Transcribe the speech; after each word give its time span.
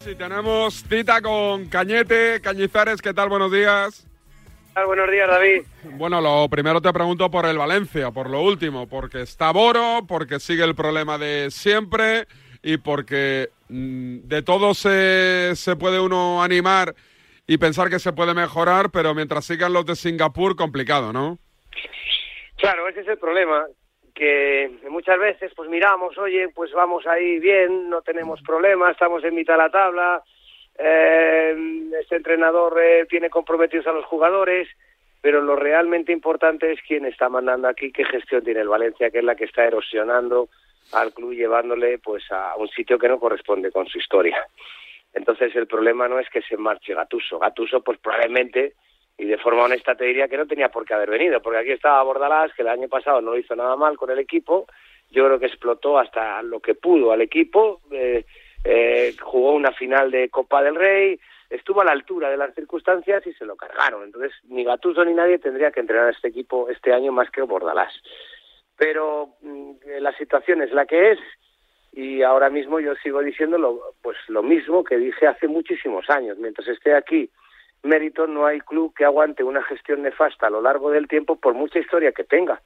Sí, 0.00 0.14
tenemos 0.14 0.84
cita 0.84 1.20
con 1.20 1.68
Cañete, 1.68 2.40
Cañizares, 2.40 3.02
¿qué 3.02 3.12
tal? 3.12 3.28
Buenos 3.28 3.50
días. 3.50 4.06
Buenos 4.86 5.10
días, 5.10 5.28
David. 5.28 5.62
Bueno, 5.82 6.20
lo 6.20 6.48
primero 6.48 6.80
te 6.80 6.92
pregunto 6.92 7.28
por 7.32 7.46
el 7.46 7.58
Valencia, 7.58 8.12
por 8.12 8.30
lo 8.30 8.40
último, 8.42 8.88
porque 8.88 9.22
está 9.22 9.50
Boro, 9.50 10.06
porque 10.06 10.38
sigue 10.38 10.62
el 10.62 10.76
problema 10.76 11.18
de 11.18 11.50
siempre 11.50 12.28
y 12.62 12.76
porque 12.76 13.48
mm, 13.68 14.28
de 14.28 14.42
todo 14.42 14.72
se, 14.72 15.56
se 15.56 15.74
puede 15.74 15.98
uno 15.98 16.44
animar 16.44 16.94
y 17.48 17.58
pensar 17.58 17.90
que 17.90 17.98
se 17.98 18.12
puede 18.12 18.34
mejorar, 18.34 18.90
pero 18.92 19.16
mientras 19.16 19.46
sigan 19.46 19.72
los 19.72 19.84
de 19.84 19.96
Singapur, 19.96 20.54
complicado, 20.54 21.12
¿no? 21.12 21.40
Claro, 22.58 22.88
ese 22.88 23.00
es 23.00 23.08
el 23.08 23.18
problema, 23.18 23.66
que 24.18 24.68
muchas 24.90 25.16
veces 25.16 25.52
pues 25.54 25.70
miramos, 25.70 26.18
oye, 26.18 26.48
pues 26.48 26.72
vamos 26.72 27.06
ahí 27.06 27.38
bien, 27.38 27.88
no 27.88 28.02
tenemos 28.02 28.42
problemas, 28.42 28.90
estamos 28.90 29.22
en 29.22 29.36
mitad 29.36 29.54
de 29.54 29.58
la 29.58 29.70
tabla, 29.70 30.22
eh, 30.76 31.56
este 32.00 32.16
entrenador 32.16 32.76
eh, 32.82 33.06
tiene 33.08 33.30
comprometidos 33.30 33.86
a 33.86 33.92
los 33.92 34.04
jugadores, 34.06 34.66
pero 35.20 35.40
lo 35.40 35.54
realmente 35.54 36.10
importante 36.10 36.72
es 36.72 36.80
quién 36.82 37.06
está 37.06 37.28
mandando 37.28 37.68
aquí, 37.68 37.92
qué 37.92 38.04
gestión 38.04 38.42
tiene 38.42 38.60
el 38.60 38.68
Valencia, 38.68 39.08
que 39.10 39.18
es 39.18 39.24
la 39.24 39.36
que 39.36 39.44
está 39.44 39.64
erosionando 39.64 40.48
al 40.92 41.12
club 41.12 41.34
llevándole 41.34 41.98
pues 41.98 42.24
a 42.32 42.56
un 42.56 42.68
sitio 42.68 42.98
que 42.98 43.08
no 43.08 43.20
corresponde 43.20 43.70
con 43.70 43.86
su 43.86 43.98
historia. 43.98 44.44
Entonces 45.14 45.54
el 45.54 45.68
problema 45.68 46.08
no 46.08 46.18
es 46.18 46.28
que 46.28 46.42
se 46.42 46.56
marche 46.56 46.92
Gatuso. 46.92 47.38
Gatuso 47.38 47.82
pues 47.82 47.98
probablemente 47.98 48.74
y 49.18 49.26
de 49.26 49.36
forma 49.36 49.64
honesta 49.64 49.96
te 49.96 50.04
diría 50.04 50.28
que 50.28 50.36
no 50.36 50.46
tenía 50.46 50.68
por 50.68 50.84
qué 50.84 50.94
haber 50.94 51.10
venido, 51.10 51.42
porque 51.42 51.58
aquí 51.58 51.72
estaba 51.72 52.02
Bordalás, 52.04 52.54
que 52.54 52.62
el 52.62 52.68
año 52.68 52.88
pasado 52.88 53.20
no 53.20 53.32
lo 53.32 53.38
hizo 53.38 53.56
nada 53.56 53.74
mal 53.74 53.96
con 53.96 54.10
el 54.10 54.18
equipo, 54.20 54.66
yo 55.10 55.26
creo 55.26 55.38
que 55.40 55.46
explotó 55.46 55.98
hasta 55.98 56.40
lo 56.42 56.60
que 56.60 56.74
pudo 56.74 57.10
al 57.10 57.20
equipo, 57.20 57.80
eh, 57.90 58.24
eh, 58.64 59.14
jugó 59.20 59.54
una 59.54 59.72
final 59.72 60.12
de 60.12 60.28
Copa 60.28 60.62
del 60.62 60.76
Rey, 60.76 61.18
estuvo 61.50 61.80
a 61.80 61.84
la 61.84 61.92
altura 61.92 62.30
de 62.30 62.36
las 62.36 62.54
circunstancias 62.54 63.26
y 63.26 63.32
se 63.32 63.44
lo 63.44 63.56
cargaron. 63.56 64.04
Entonces, 64.04 64.32
ni 64.44 64.64
Gatuso 64.64 65.04
ni 65.04 65.14
nadie 65.14 65.38
tendría 65.38 65.70
que 65.70 65.80
entrenar 65.80 66.06
a 66.06 66.10
este 66.10 66.28
equipo 66.28 66.68
este 66.68 66.92
año 66.92 67.10
más 67.10 67.30
que 67.30 67.42
Bordalás. 67.42 67.92
Pero 68.76 69.30
mm, 69.40 69.72
la 70.00 70.16
situación 70.16 70.62
es 70.62 70.72
la 70.72 70.86
que 70.86 71.12
es 71.12 71.18
y 71.92 72.22
ahora 72.22 72.50
mismo 72.50 72.78
yo 72.80 72.94
sigo 72.96 73.20
diciendo 73.20 73.58
lo, 73.58 73.80
pues 74.02 74.16
lo 74.28 74.42
mismo 74.42 74.84
que 74.84 74.98
dije 74.98 75.26
hace 75.26 75.48
muchísimos 75.48 76.08
años. 76.10 76.38
Mientras 76.38 76.68
esté 76.68 76.94
aquí 76.94 77.30
mérito, 77.82 78.26
no 78.26 78.46
hay 78.46 78.60
club 78.60 78.94
que 78.94 79.04
aguante 79.04 79.44
una 79.44 79.62
gestión 79.62 80.02
nefasta 80.02 80.46
a 80.46 80.50
lo 80.50 80.60
largo 80.60 80.90
del 80.90 81.08
tiempo 81.08 81.36
por 81.36 81.54
mucha 81.54 81.78
historia 81.78 82.12
que 82.12 82.24
tenga. 82.24 82.60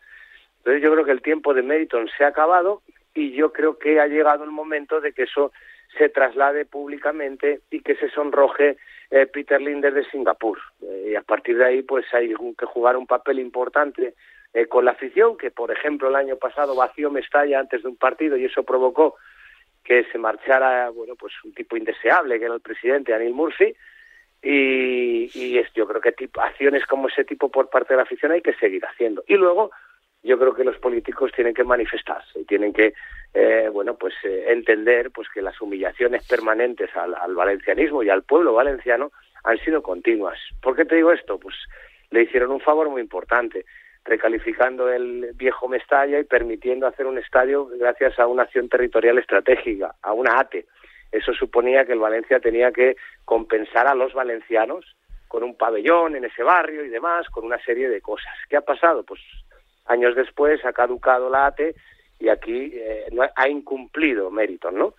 Entonces 0.59 0.83
yo 0.83 0.93
creo 0.93 1.05
que 1.05 1.13
el 1.13 1.23
tiempo 1.23 1.55
de 1.55 1.63
Meriton 1.63 2.09
se 2.17 2.25
ha 2.25 2.29
acabado 2.29 2.83
y 3.15 3.33
yo 3.33 3.53
creo 3.53 3.79
que 3.79 4.01
ha 4.01 4.07
llegado 4.07 4.45
el 4.45 4.51
momento 4.51 5.01
de 5.01 5.13
que 5.13 5.25
eso 5.25 5.53
se 5.99 6.09
traslade 6.09 6.65
públicamente 6.65 7.61
y 7.71 7.81
que 7.81 7.97
se 7.97 8.09
sonroje 8.11 8.77
eh, 9.11 9.27
Peter 9.27 9.61
Linder 9.61 9.93
de 9.93 10.05
Singapur. 10.05 10.59
Eh, 10.83 11.11
y 11.11 11.15
a 11.15 11.23
partir 11.23 11.59
de 11.59 11.67
ahí 11.67 11.83
pues 11.83 12.07
hay 12.15 12.35
que 12.57 12.67
jugar 12.67 12.97
un 12.97 13.07
papel 13.07 13.39
importante 13.39 14.15
eh, 14.55 14.67
con 14.67 14.85
la 14.85 14.93
afición, 14.93 15.37
que 15.37 15.51
por 15.51 15.71
ejemplo 15.71 16.09
el 16.09 16.17
año 16.17 16.37
pasado 16.37 16.75
vació 16.75 17.11
Mestalla 17.11 17.59
antes 17.59 17.83
de 17.83 17.89
un 17.89 17.97
partido 17.97 18.37
y 18.37 18.47
eso 18.47 18.63
provocó 18.63 19.17
que 19.85 20.05
se 20.13 20.19
marchara 20.19 20.91
bueno 20.91 21.15
pues 21.17 21.33
un 21.45 21.53
tipo 21.53 21.77
indeseable 21.77 22.39
que 22.39 22.45
era 22.45 22.55
el 22.55 22.61
presidente 22.61 23.13
Anil 23.13 23.35
Murphy 23.35 23.75
y, 24.43 25.31
y 25.35 25.59
es, 25.59 25.73
yo 25.73 25.87
creo 25.87 26.01
que 26.01 26.15
acciones 26.41 26.85
como 26.87 27.09
ese 27.09 27.25
tipo 27.25 27.49
por 27.49 27.71
parte 27.71 27.95
de 27.95 27.99
la 27.99 28.03
afición 28.03 28.33
hay 28.33 28.43
que 28.43 28.55
seguir 28.55 28.85
haciendo. 28.85 29.23
Y 29.29 29.37
luego 29.37 29.71
yo 30.25 30.39
creo 30.39 30.55
que 30.55 30.65
los 30.65 30.77
políticos 30.79 31.31
tienen 31.35 31.55
que 31.55 31.65
manifestarse 31.65 32.41
y 32.41 32.45
tienen 32.45 32.73
que 32.73 32.95
eh, 33.35 33.69
bueno 33.73 33.95
pues 33.95 34.15
eh, 34.25 34.47
entender 34.49 35.11
pues 35.11 35.29
que 35.33 35.43
las 35.43 35.61
humillaciones 35.61 36.27
permanentes 36.27 36.95
al, 36.97 37.15
al, 37.15 37.35
valencianismo 37.35 38.03
y 38.03 38.11
al 38.11 38.23
pueblo 38.23 38.53
valenciano 38.53 39.13
han 39.45 39.59
sido 39.59 39.83
continuas. 39.83 40.39
¿Por 40.61 40.77
qué 40.77 40.85
te 40.85 40.97
digo 40.97 41.13
esto? 41.13 41.39
Pues 41.39 41.57
le 42.11 42.23
hicieron 42.23 42.51
un 42.51 42.61
favor 42.61 42.89
muy 42.89 43.01
importante 43.01 43.65
recalificando 44.05 44.89
el 44.89 45.31
viejo 45.35 45.69
Mestalla 45.69 46.19
y 46.19 46.25
permitiendo 46.25 46.89
hacer 46.89 47.07
un 47.07 47.19
estadio 47.19 47.67
gracias 47.79 48.19
a 48.19 48.27
una 48.27 48.43
acción 48.43 48.69
territorial 48.69 49.19
estratégica, 49.19 49.95
a 50.03 50.13
una 50.13 50.41
ATE 50.41 50.67
eso 51.13 51.33
suponía 51.35 51.85
que 51.85 51.93
el 51.93 51.99
Valencia 51.99 52.41
tenía 52.41 52.73
que 52.73 52.97
compensar 53.25 53.87
a 53.87 53.95
los 53.95 54.15
valencianos 54.15 54.97
con 55.29 55.43
un 55.45 55.57
pabellón 55.57 56.17
en 56.17 56.25
ese 56.25 56.43
barrio 56.43 56.85
y 56.85 56.89
demás, 56.89 57.29
con 57.29 57.45
una 57.45 57.63
serie 57.63 57.89
de 57.89 58.01
cosas. 58.01 58.33
¿Qué 58.49 58.57
ha 58.57 58.63
pasado? 58.63 59.03
Pues 59.03 59.21
años 59.87 60.15
después 60.17 60.65
ha 60.65 60.73
caducado 60.73 61.31
la 61.31 61.47
ATE 61.47 61.75
y 62.19 62.29
aquí 62.29 62.73
eh, 62.75 63.07
no 63.13 63.23
ha 63.35 63.49
incumplido 63.49 64.31
méritos, 64.31 64.73
¿no? 64.73 64.95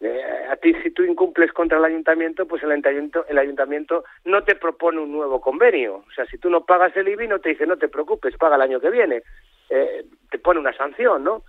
Eh, 0.00 0.46
a 0.50 0.56
ti 0.56 0.74
si 0.82 0.90
tú 0.90 1.04
incumples 1.04 1.52
contra 1.52 1.78
el 1.78 1.84
ayuntamiento, 1.84 2.46
pues 2.46 2.60
el 2.64 2.72
ayuntamiento, 2.72 3.24
el 3.28 3.38
ayuntamiento 3.38 4.04
no 4.24 4.42
te 4.42 4.56
propone 4.56 4.98
un 4.98 5.12
nuevo 5.12 5.40
convenio. 5.40 6.04
O 6.08 6.12
sea, 6.14 6.26
si 6.26 6.38
tú 6.38 6.50
no 6.50 6.64
pagas 6.64 6.96
el 6.96 7.06
IBI, 7.06 7.28
no 7.28 7.38
te 7.38 7.50
dice 7.50 7.66
no 7.66 7.76
te 7.76 7.88
preocupes, 7.88 8.36
paga 8.36 8.56
el 8.56 8.62
año 8.62 8.80
que 8.80 8.90
viene. 8.90 9.22
Eh, 9.70 10.04
te 10.28 10.38
pone 10.38 10.58
una 10.58 10.76
sanción, 10.76 11.22
¿no? 11.22 11.44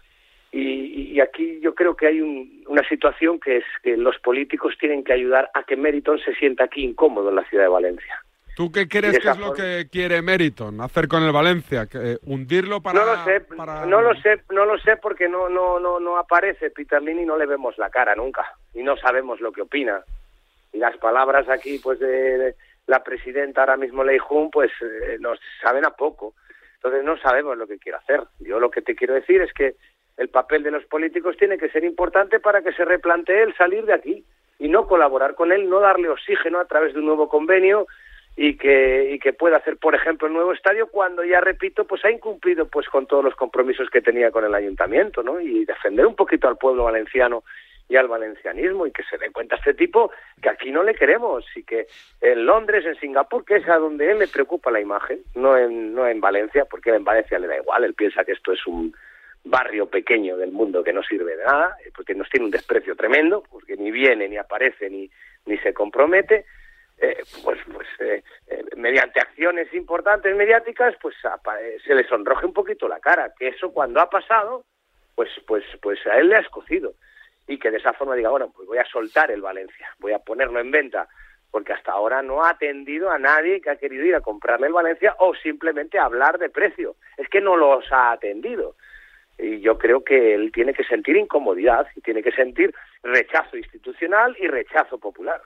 Y, 0.56 1.20
aquí 1.20 1.60
yo 1.62 1.74
creo 1.74 1.96
que 1.96 2.08
hay 2.08 2.22
una 2.68 2.88
situación 2.88 3.40
que 3.40 3.58
es 3.58 3.64
que 3.82 3.98
los 3.98 4.20
políticos 4.20 4.76
tienen 4.80 5.04
que 5.04 5.14
ayudar 5.14 5.50
a 5.54 5.64
que 5.64 5.76
Meriton 5.76 6.20
se 6.20 6.36
sienta 6.36 6.66
aquí 6.66 6.84
incómodo 6.84 7.30
en 7.30 7.38
la 7.38 7.44
ciudad 7.46 7.64
de 7.64 7.70
Valencia. 7.70 8.24
¿Tú 8.56 8.72
qué 8.72 8.88
crees 8.88 9.18
que 9.18 9.30
es 9.30 9.40
lo 9.40 9.54
que 9.54 9.88
quiere 9.92 10.22
Meriton 10.22 10.80
hacer 10.82 11.08
con 11.08 11.24
el 11.24 11.32
Valencia? 11.32 11.88
¿Que, 11.88 12.18
¿Hundirlo 12.24 12.82
para...? 12.82 13.00
No 13.00 13.06
lo 13.06 13.24
sé, 13.24 13.46
no 13.88 14.02
lo 14.02 14.16
sé, 14.22 14.42
no 14.52 14.66
lo 14.66 14.78
sé 14.78 14.98
porque 14.98 15.28
no, 15.28 15.50
no, 15.50 15.80
no, 15.80 16.00
no 16.00 16.18
aparece 16.18 16.70
Peter 16.70 17.02
Lini 17.02 17.24
y 17.24 17.26
no 17.26 17.36
le 17.36 17.48
vemos 17.48 17.76
la 17.80 17.90
cara 17.90 18.14
nunca 18.16 18.46
y 18.76 18.84
no 18.84 18.96
sabemos 18.98 19.42
lo 19.42 19.52
que 19.52 19.64
opina. 19.64 20.04
Y 20.72 20.78
las 20.78 20.96
palabras 20.98 21.50
aquí 21.50 21.80
pues 21.82 22.00
de, 22.00 22.54
la 22.86 23.04
presidenta 23.04 23.62
ahora 23.62 23.78
mismo 23.78 24.04
Lei 24.04 24.20
Jun 24.20 24.52
pues 24.52 24.72
eh, 24.82 25.18
nos 25.20 25.40
saben 25.64 25.86
a 25.86 25.92
poco. 25.92 26.36
Entonces 26.76 27.04
no 27.04 27.18
sabemos 27.18 27.58
lo 27.58 27.66
que 27.66 27.80
quiere 27.80 27.98
hacer. 27.98 28.22
Yo 28.40 28.60
lo 28.60 28.70
que 28.70 28.82
te 28.82 28.94
quiero 28.94 29.14
decir 29.14 29.42
es 29.42 29.54
que 29.54 29.76
el 30.18 30.30
papel 30.30 30.64
de 30.64 30.72
los 30.72 30.86
políticos 30.86 31.38
tiene 31.38 31.58
que 31.58 31.70
ser 31.70 31.84
importante 31.84 32.40
para 32.40 32.62
que 32.62 32.74
se 32.74 32.86
replantee 32.86 33.44
el 33.44 33.56
salir 33.56 33.86
de 33.86 33.94
aquí 33.94 34.24
y 34.60 34.70
no 34.70 34.88
colaborar 34.88 35.36
con 35.36 35.52
él, 35.52 35.70
no 35.70 35.80
darle 35.80 36.10
oxígeno 36.10 36.60
a 36.60 36.66
través 36.66 36.94
de 36.94 37.00
un 37.00 37.06
nuevo 37.08 37.28
convenio 37.28 37.88
y 38.36 38.58
que, 38.58 39.12
y 39.12 39.20
que 39.20 39.34
pueda 39.34 39.58
hacer, 39.58 39.78
por 39.78 39.94
ejemplo, 39.94 40.28
el 40.28 40.34
nuevo 40.34 40.54
estadio 40.54 40.88
cuando 40.88 41.24
ya, 41.24 41.40
repito, 41.40 41.86
pues 41.86 42.04
ha 42.06 42.12
incumplido 42.12 42.68
pues 42.68 42.88
con 42.90 43.06
todos 43.06 43.24
los 43.24 43.36
compromisos 43.36 43.90
que 43.90 44.02
tenía 44.02 44.32
con 44.32 44.44
el 44.44 44.56
ayuntamiento, 44.56 45.22
¿no? 45.22 45.40
Y 45.40 45.66
defender 45.66 46.06
un 46.06 46.16
poquito 46.16 46.48
al 46.48 46.58
pueblo 46.58 46.86
valenciano 46.86 47.44
y 47.90 47.96
al 47.96 48.08
valencianismo 48.08 48.88
y 48.88 48.92
que 48.92 49.04
se 49.04 49.18
dé 49.18 49.32
cuenta 49.32 49.56
a 49.56 49.60
este 49.60 49.74
tipo 49.74 50.12
que 50.42 50.50
aquí 50.50 50.72
no 50.72 50.84
le 50.84 50.96
queremos 50.96 51.46
y 51.56 51.64
que 51.64 51.88
en 52.22 52.46
Londres, 52.46 52.86
en 52.86 52.96
Singapur, 52.96 53.46
que 53.46 53.58
es 53.58 53.68
a 53.68 53.78
donde 53.78 54.12
él 54.12 54.20
le 54.20 54.28
preocupa 54.28 54.72
la 54.72 54.80
imagen, 54.80 55.20
no 55.36 55.58
en, 55.58 55.94
no 55.94 56.08
en 56.08 56.20
Valencia, 56.20 56.66
porque 56.66 56.92
en 56.92 57.04
Valencia 57.04 57.38
le 57.38 57.48
da 57.48 57.58
igual, 57.58 57.84
él 57.84 57.94
piensa 57.94 58.24
que 58.24 58.32
esto 58.32 58.54
es 58.54 58.66
un, 58.66 58.96
barrio 59.44 59.88
pequeño 59.88 60.38
del 60.38 60.52
mundo 60.52 60.84
que 60.84 60.94
no 60.94 61.04
sirve 61.04 61.36
de 61.36 61.44
nada, 61.44 61.78
eh, 61.84 61.92
porque 61.94 62.16
nos 62.16 62.30
tiene 62.30 62.46
un 62.46 62.52
desprecio 62.52 62.96
tremendo, 62.96 63.44
porque 63.50 63.76
ni 63.76 63.92
viene, 63.92 64.30
ni 64.30 64.38
aparece, 64.38 64.90
ni, 64.90 65.10
ni 65.46 65.58
se 65.60 65.74
compromete, 65.74 66.46
eh, 66.98 67.24
pues, 67.44 67.60
pues 67.72 67.88
eh, 68.00 68.24
mediante 68.78 69.20
acciones 69.20 69.74
importantes 69.74 70.36
mediáticas, 70.36 70.96
pues 71.02 71.16
se 71.86 71.96
le 71.96 72.08
sonroje 72.08 72.46
un 72.46 72.54
poquito 72.54 72.88
la 72.88 73.00
cara, 73.00 73.34
que 73.38 73.50
eso 73.50 73.72
cuando 73.74 74.00
ha 74.00 74.10
pasado, 74.10 74.64
pues, 75.16 75.30
pues, 75.46 75.64
pues 75.82 76.00
a 76.08 76.18
él 76.18 76.30
le 76.30 76.38
ha 76.38 76.42
escocido. 76.42 76.94
Y 77.46 77.60
que 77.60 77.72
de 77.72 77.78
esa 77.78 77.92
forma 77.92 78.16
diga, 78.16 78.30
bueno, 78.30 78.54
pues 78.56 78.66
voy 78.70 78.78
a 78.78 78.86
soltar 78.86 79.30
el 79.30 79.42
Valencia, 79.42 79.94
voy 80.00 80.14
a 80.14 80.20
ponerlo 80.20 80.62
en 80.62 80.72
venta, 80.72 81.10
porque 81.52 81.74
hasta 81.74 81.92
ahora 81.92 82.22
no 82.22 82.42
ha 82.42 82.52
atendido 82.52 83.12
a 83.12 83.20
nadie 83.20 83.60
que 83.60 83.70
ha 83.70 83.76
querido 83.76 84.06
ir 84.06 84.16
a 84.16 84.22
comprarle 84.22 84.68
el 84.68 84.74
Valencia 84.74 85.16
o 85.20 85.36
simplemente 85.36 86.00
hablar 86.00 86.40
de 86.40 86.50
precio. 86.50 86.96
Es 87.18 87.28
que 87.28 87.42
no 87.42 87.58
los 87.58 87.84
ha 87.92 88.14
atendido 88.14 88.76
y 89.38 89.60
yo 89.62 89.78
creo 89.78 90.04
que 90.04 90.36
él 90.36 90.52
tiene 90.52 90.74
que 90.74 90.84
sentir 90.84 91.16
incomodidad 91.16 91.88
y 91.96 92.02
tiene 92.02 92.22
que 92.22 92.32
sentir 92.32 92.74
rechazo 93.02 93.58
institucional 93.58 94.36
y 94.40 94.48
rechazo 94.48 94.98
popular. 94.98 95.42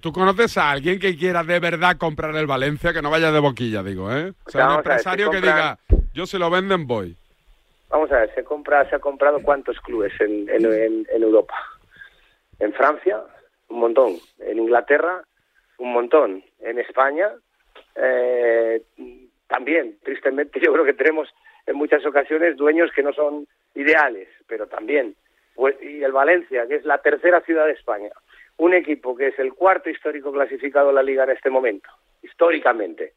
¿Tú 0.00 0.12
conoces 0.12 0.56
a 0.56 0.70
alguien 0.70 0.98
que 0.98 1.14
quiera 1.14 1.42
de 1.42 1.60
verdad 1.60 1.98
comprar 1.98 2.34
el 2.36 2.46
Valencia, 2.46 2.94
que 2.94 3.02
no 3.02 3.10
vaya 3.10 3.30
de 3.30 3.38
boquilla, 3.38 3.82
digo, 3.82 4.10
eh? 4.10 4.32
O 4.46 4.50
sea, 4.50 4.68
un 4.68 4.76
empresario 4.76 5.30
que 5.30 5.42
diga, 5.42 5.78
yo 6.14 6.24
se 6.24 6.38
lo 6.38 6.48
venden, 6.48 6.86
voy. 6.86 7.14
Vamos 7.90 8.10
a 8.10 8.20
ver, 8.20 8.34
se, 8.34 8.42
compra, 8.44 8.88
se 8.88 8.96
ha 8.96 8.98
comprado 8.98 9.42
cuántos 9.42 9.78
clubes 9.80 10.12
en, 10.20 10.48
en, 10.48 10.64
en, 11.12 11.22
Europa. 11.22 11.54
En 12.58 12.72
Francia, 12.72 13.20
un 13.68 13.80
montón. 13.80 14.16
En 14.38 14.58
Inglaterra, 14.58 15.22
un 15.76 15.92
montón. 15.92 16.42
En 16.60 16.78
España, 16.78 17.28
eh, 17.94 18.82
también, 19.54 19.96
tristemente, 20.02 20.60
yo 20.64 20.72
creo 20.72 20.84
que 20.84 20.94
tenemos 20.94 21.28
en 21.66 21.76
muchas 21.76 22.04
ocasiones 22.04 22.56
dueños 22.56 22.90
que 22.94 23.02
no 23.02 23.12
son 23.12 23.46
ideales, 23.74 24.28
pero 24.46 24.66
también. 24.66 25.14
Pues, 25.54 25.76
y 25.80 26.02
el 26.02 26.12
Valencia, 26.12 26.66
que 26.66 26.76
es 26.76 26.84
la 26.84 26.98
tercera 26.98 27.40
ciudad 27.42 27.66
de 27.66 27.72
España, 27.72 28.10
un 28.56 28.74
equipo 28.74 29.16
que 29.16 29.28
es 29.28 29.38
el 29.38 29.54
cuarto 29.54 29.88
histórico 29.88 30.32
clasificado 30.32 30.88
en 30.90 30.96
la 30.96 31.02
liga 31.02 31.24
en 31.24 31.30
este 31.30 31.50
momento, 31.50 31.88
históricamente, 32.22 33.12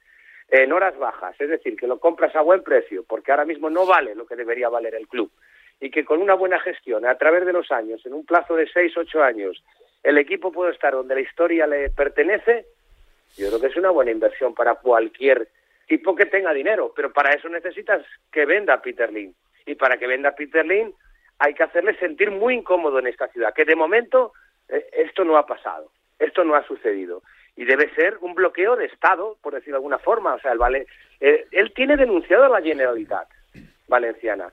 en 0.49 0.71
horas 0.71 0.97
bajas, 0.97 1.35
es 1.39 1.49
decir, 1.49 1.75
que 1.75 1.87
lo 1.87 1.99
compras 1.99 2.35
a 2.35 2.41
buen 2.41 2.61
precio, 2.61 3.03
porque 3.07 3.31
ahora 3.31 3.45
mismo 3.45 3.69
no 3.69 3.85
vale 3.85 4.15
lo 4.15 4.27
que 4.27 4.35
debería 4.35 4.69
valer 4.69 4.95
el 4.95 5.07
club, 5.07 5.31
y 5.79 5.89
que 5.89 6.05
con 6.05 6.21
una 6.21 6.35
buena 6.35 6.59
gestión, 6.59 7.05
a 7.05 7.17
través 7.17 7.45
de 7.45 7.53
los 7.53 7.71
años, 7.71 8.05
en 8.05 8.13
un 8.13 8.25
plazo 8.25 8.55
de 8.55 8.67
seis, 8.67 8.95
ocho 8.95 9.23
años, 9.23 9.63
el 10.03 10.17
equipo 10.19 10.51
puede 10.51 10.73
estar 10.73 10.93
donde 10.93 11.15
la 11.15 11.21
historia 11.21 11.65
le 11.65 11.89
pertenece, 11.89 12.65
yo 13.35 13.47
creo 13.47 13.59
que 13.59 13.67
es 13.67 13.77
una 13.77 13.89
buena 13.89 14.11
inversión 14.11 14.53
para 14.53 14.75
cualquier 14.75 15.49
tipo 15.87 16.15
que 16.15 16.25
tenga 16.25 16.53
dinero, 16.53 16.93
pero 16.95 17.11
para 17.11 17.31
eso 17.31 17.49
necesitas 17.49 18.05
que 18.31 18.45
venda 18.45 18.81
Peter 18.81 19.11
Lin. 19.11 19.33
Y 19.65 19.75
para 19.75 19.97
que 19.97 20.07
venda 20.07 20.35
Peter 20.35 20.65
Lin 20.65 20.93
hay 21.39 21.53
que 21.53 21.63
hacerle 21.63 21.97
sentir 21.97 22.31
muy 22.31 22.55
incómodo 22.55 22.99
en 22.99 23.07
esta 23.07 23.27
ciudad, 23.29 23.53
que 23.53 23.65
de 23.65 23.75
momento 23.75 24.33
eh, 24.67 24.87
esto 24.93 25.23
no 25.23 25.37
ha 25.37 25.45
pasado, 25.45 25.91
esto 26.19 26.43
no 26.43 26.55
ha 26.55 26.63
sucedido. 26.63 27.23
Y 27.55 27.65
debe 27.65 27.93
ser 27.95 28.17
un 28.21 28.35
bloqueo 28.35 28.75
de 28.75 28.85
Estado, 28.85 29.37
por 29.41 29.53
decirlo 29.53 29.75
de 29.75 29.77
alguna 29.77 29.97
forma. 29.97 30.35
O 30.35 30.39
sea, 30.39 30.51
el 30.51 30.59
vale, 30.59 30.85
eh, 31.19 31.47
él 31.51 31.73
tiene 31.73 31.97
denunciado 31.97 32.45
a 32.45 32.49
la 32.49 32.61
Generalitat 32.61 33.27
valenciana 33.87 34.51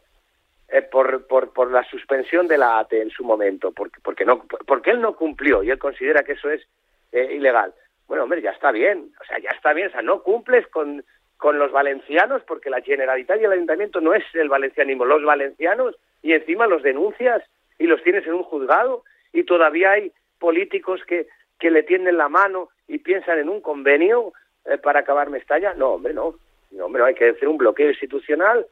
eh, 0.68 0.82
por, 0.82 1.26
por, 1.26 1.52
por 1.52 1.70
la 1.70 1.84
suspensión 1.84 2.48
de 2.48 2.56
la 2.56 2.78
ATE 2.78 3.02
en 3.02 3.10
su 3.10 3.24
momento, 3.24 3.72
porque, 3.72 4.00
porque, 4.02 4.24
no, 4.24 4.46
porque 4.66 4.90
él 4.90 5.02
no 5.02 5.16
cumplió 5.16 5.62
y 5.62 5.70
él 5.70 5.78
considera 5.78 6.22
que 6.22 6.32
eso 6.32 6.50
es 6.50 6.66
ilegal. 7.12 7.72
Bueno, 8.08 8.24
hombre, 8.24 8.42
ya 8.42 8.50
está 8.50 8.72
bien, 8.72 9.12
o 9.20 9.24
sea, 9.24 9.38
ya 9.38 9.50
está 9.50 9.72
bien, 9.72 9.86
o 9.86 9.90
sea, 9.92 10.02
no 10.02 10.22
cumples 10.24 10.66
con, 10.66 11.04
con 11.44 11.58
los 11.58 11.72
valencianos 11.72 12.40
porque 12.46 12.70
la 12.70 12.80
Generalitat 12.80 13.38
y 13.38 13.44
el 13.44 13.52
Ayuntamiento 13.52 14.00
no 14.00 14.14
es 14.14 14.24
el 14.32 14.48
valencianismo, 14.48 15.04
los 15.04 15.22
valencianos 15.22 15.94
y 16.22 16.32
encima 16.32 16.66
los 16.66 16.82
denuncias 16.82 17.42
y 17.78 17.86
los 17.86 18.02
tienes 18.02 18.26
en 18.26 18.32
un 18.32 18.44
juzgado 18.44 19.04
y 19.30 19.44
todavía 19.44 19.90
hay 19.90 20.10
políticos 20.38 21.02
que, 21.06 21.26
que 21.60 21.70
le 21.70 21.82
tienden 21.82 22.16
la 22.16 22.30
mano 22.30 22.70
y 22.88 22.96
piensan 22.96 23.40
en 23.40 23.50
un 23.50 23.60
convenio 23.60 24.32
eh, 24.64 24.78
para 24.78 25.00
acabar 25.00 25.28
Mestalla. 25.28 25.74
No, 25.74 25.90
hombre, 25.90 26.14
no. 26.14 26.36
No, 26.70 26.86
hombre, 26.86 27.04
hay 27.04 27.14
que 27.14 27.28
hacer 27.28 27.46
un 27.46 27.58
bloqueo 27.58 27.90
institucional 27.90 28.64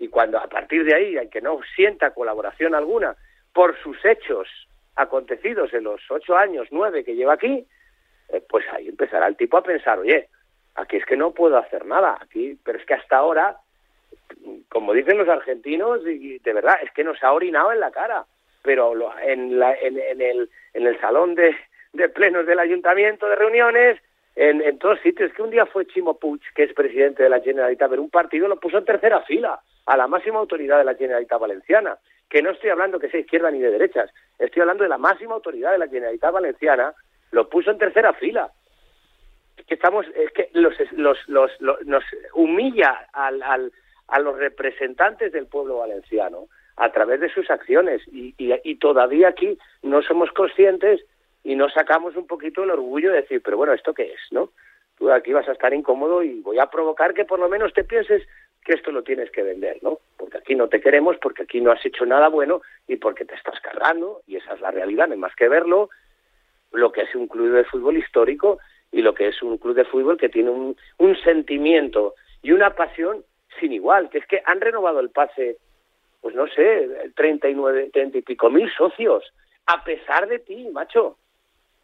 y 0.00 0.08
cuando 0.08 0.38
a 0.38 0.48
partir 0.48 0.82
de 0.82 0.96
ahí 0.96 1.16
hay 1.16 1.28
que 1.28 1.40
no 1.40 1.60
sienta 1.76 2.10
colaboración 2.10 2.74
alguna 2.74 3.14
por 3.52 3.80
sus 3.84 4.04
hechos 4.04 4.48
acontecidos 4.96 5.72
en 5.72 5.84
los 5.84 6.00
ocho 6.10 6.36
años, 6.36 6.66
nueve 6.72 7.04
que 7.04 7.14
lleva 7.14 7.34
aquí, 7.34 7.64
eh, 8.30 8.42
pues 8.48 8.64
ahí 8.72 8.88
empezará 8.88 9.28
el 9.28 9.36
tipo 9.36 9.58
a 9.58 9.62
pensar, 9.62 10.00
oye, 10.00 10.28
aquí 10.76 10.96
es 10.96 11.04
que 11.04 11.16
no 11.16 11.32
puedo 11.32 11.56
hacer 11.56 11.84
nada, 11.86 12.16
aquí, 12.20 12.58
pero 12.64 12.78
es 12.78 12.86
que 12.86 12.94
hasta 12.94 13.16
ahora, 13.16 13.56
como 14.68 14.92
dicen 14.92 15.18
los 15.18 15.28
argentinos, 15.28 16.06
y 16.06 16.38
de 16.38 16.52
verdad, 16.52 16.78
es 16.82 16.90
que 16.92 17.04
nos 17.04 17.22
ha 17.22 17.32
orinado 17.32 17.72
en 17.72 17.80
la 17.80 17.90
cara, 17.90 18.24
pero 18.62 18.92
en, 19.20 19.58
la, 19.58 19.74
en, 19.74 19.98
el, 20.20 20.50
en 20.74 20.86
el 20.86 21.00
salón 21.00 21.34
de, 21.34 21.54
plenos 22.14 22.46
del 22.46 22.58
ayuntamiento, 22.58 23.28
de 23.28 23.36
reuniones, 23.36 24.00
en, 24.34 24.60
en 24.60 24.78
todos 24.78 25.00
sitios. 25.00 25.32
Que 25.32 25.42
un 25.42 25.50
día 25.50 25.66
fue 25.66 25.86
Chimo 25.86 26.18
Puig, 26.18 26.42
que 26.54 26.64
es 26.64 26.74
presidente 26.74 27.22
de 27.22 27.30
la 27.30 27.40
Generalitat, 27.40 27.88
pero 27.88 28.02
un 28.02 28.10
partido 28.10 28.48
lo 28.48 28.60
puso 28.60 28.78
en 28.78 28.84
tercera 28.84 29.22
fila 29.22 29.60
a 29.86 29.96
la 29.96 30.06
máxima 30.08 30.40
autoridad 30.40 30.78
de 30.78 30.84
la 30.84 30.94
Generalitat 30.94 31.40
Valenciana. 31.40 31.96
Que 32.28 32.42
no 32.42 32.50
estoy 32.50 32.70
hablando 32.70 32.98
que 32.98 33.08
sea 33.08 33.20
izquierda 33.20 33.50
ni 33.52 33.60
de 33.60 33.70
derechas, 33.70 34.10
estoy 34.38 34.62
hablando 34.62 34.82
de 34.82 34.90
la 34.90 34.98
máxima 34.98 35.34
autoridad 35.34 35.70
de 35.70 35.78
la 35.78 35.86
Generalitat 35.86 36.32
Valenciana, 36.32 36.92
lo 37.30 37.48
puso 37.48 37.70
en 37.70 37.78
tercera 37.78 38.12
fila. 38.14 38.50
Que 39.66 39.74
estamos, 39.74 40.06
es 40.14 40.30
que 40.32 40.50
los, 40.52 40.74
los, 40.92 41.18
los, 41.28 41.50
nos 41.84 42.04
humilla 42.34 43.08
al, 43.12 43.42
al, 43.42 43.72
a 44.08 44.20
los 44.20 44.38
representantes 44.38 45.32
del 45.32 45.46
pueblo 45.46 45.78
valenciano 45.78 46.48
a 46.76 46.92
través 46.92 47.20
de 47.20 47.32
sus 47.32 47.50
acciones 47.50 48.02
y, 48.12 48.34
y, 48.38 48.54
y 48.62 48.76
todavía 48.76 49.28
aquí 49.28 49.58
no 49.82 50.02
somos 50.02 50.30
conscientes 50.32 51.04
y 51.42 51.56
no 51.56 51.68
sacamos 51.70 52.16
un 52.16 52.26
poquito 52.26 52.64
el 52.64 52.70
orgullo 52.70 53.10
de 53.10 53.22
decir, 53.22 53.40
pero 53.42 53.56
bueno, 53.56 53.72
¿esto 53.72 53.94
qué 53.94 54.12
es? 54.12 54.20
¿no? 54.30 54.50
Tú 54.98 55.10
aquí 55.10 55.32
vas 55.32 55.48
a 55.48 55.52
estar 55.52 55.72
incómodo 55.72 56.22
y 56.22 56.40
voy 56.40 56.58
a 56.58 56.66
provocar 56.66 57.14
que 57.14 57.24
por 57.24 57.38
lo 57.38 57.48
menos 57.48 57.72
te 57.72 57.84
pienses 57.84 58.26
que 58.64 58.74
esto 58.74 58.90
lo 58.90 59.04
tienes 59.04 59.30
que 59.30 59.42
vender, 59.42 59.78
¿no? 59.80 60.00
Porque 60.16 60.38
aquí 60.38 60.56
no 60.56 60.68
te 60.68 60.80
queremos, 60.80 61.16
porque 61.18 61.44
aquí 61.44 61.60
no 61.60 61.70
has 61.70 61.84
hecho 61.86 62.04
nada 62.04 62.28
bueno 62.28 62.62
y 62.88 62.96
porque 62.96 63.24
te 63.24 63.36
estás 63.36 63.60
cargando, 63.60 64.22
y 64.26 64.36
esa 64.36 64.54
es 64.54 64.60
la 64.60 64.72
realidad, 64.72 65.06
no 65.06 65.12
hay 65.12 65.20
más 65.20 65.36
que 65.36 65.48
verlo, 65.48 65.88
lo 66.72 66.90
que 66.90 67.02
es 67.02 67.14
un 67.14 67.28
club 67.28 67.52
de 67.52 67.64
fútbol 67.64 67.96
histórico 67.96 68.58
y 68.92 69.02
lo 69.02 69.14
que 69.14 69.28
es 69.28 69.42
un 69.42 69.58
club 69.58 69.74
de 69.74 69.84
fútbol 69.84 70.16
que 70.16 70.28
tiene 70.28 70.50
un, 70.50 70.76
un 70.98 71.16
sentimiento 71.22 72.14
y 72.42 72.52
una 72.52 72.74
pasión 72.74 73.24
sin 73.60 73.72
igual, 73.72 74.10
que 74.10 74.18
es 74.18 74.26
que 74.26 74.42
han 74.44 74.60
renovado 74.60 75.00
el 75.00 75.10
pase, 75.10 75.58
pues 76.20 76.34
no 76.34 76.46
sé, 76.48 77.10
39, 77.14 77.90
30 77.92 78.18
y 78.18 78.22
pico 78.22 78.50
mil 78.50 78.70
socios, 78.72 79.24
a 79.66 79.84
pesar 79.84 80.28
de 80.28 80.38
ti, 80.38 80.68
macho. 80.72 81.06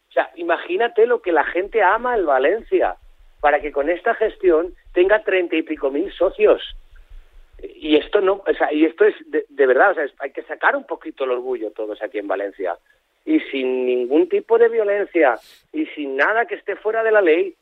O 0.09 0.11
sea, 0.13 0.31
imagínate 0.35 1.05
lo 1.05 1.21
que 1.21 1.31
la 1.31 1.43
gente 1.43 1.81
ama 1.81 2.15
el 2.15 2.25
Valencia 2.25 2.97
para 3.41 3.59
que 3.59 3.71
con 3.71 3.89
esta 3.89 4.13
gestión 4.13 4.73
tenga 4.93 5.23
treinta 5.23 5.55
y 5.55 5.63
pico 5.63 5.91
mil 5.91 6.11
socios. 6.13 6.61
Y 7.61 7.95
esto 7.95 8.21
no, 8.21 8.43
o 8.45 8.53
sea, 8.53 8.71
y 8.71 8.85
esto 8.85 9.05
es 9.05 9.15
de, 9.25 9.45
de 9.49 9.65
verdad, 9.65 9.91
o 9.91 9.93
sea, 9.95 10.03
es, 10.03 10.13
hay 10.19 10.31
que 10.31 10.43
sacar 10.43 10.75
un 10.75 10.85
poquito 10.85 11.23
el 11.23 11.31
orgullo 11.31 11.71
todos 11.71 12.01
aquí 12.01 12.19
en 12.19 12.27
Valencia. 12.27 12.77
Y 13.25 13.39
sin 13.51 13.85
ningún 13.85 14.27
tipo 14.27 14.57
de 14.57 14.69
violencia 14.69 15.35
y 15.71 15.85
sin 15.87 16.17
nada 16.17 16.45
que 16.45 16.55
esté 16.55 16.75
fuera 16.75 17.03
de 17.03 17.11
la 17.11 17.21
ley, 17.21 17.55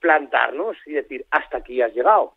plantarnos 0.00 0.76
y 0.86 0.92
decir, 0.92 1.24
hasta 1.30 1.58
aquí 1.58 1.82
has 1.82 1.94
llegado, 1.94 2.34